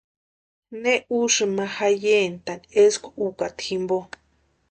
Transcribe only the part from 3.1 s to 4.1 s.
ukata jimpo?